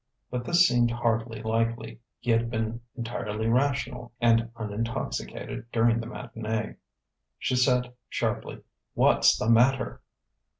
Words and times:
But 0.31 0.45
this 0.45 0.67
seemed 0.67 0.89
hardly 0.89 1.43
likely: 1.43 1.99
he 2.17 2.31
had 2.31 2.49
been 2.49 2.81
entirely 2.97 3.47
rational 3.47 4.11
and 4.19 4.49
unintoxicated 4.55 5.65
during 5.71 5.99
the 5.99 6.07
matinée. 6.07 6.77
She 7.37 7.55
said 7.55 7.93
sharply: 8.09 8.61
"What's 8.95 9.37
the 9.37 9.47
matter?" 9.47 10.01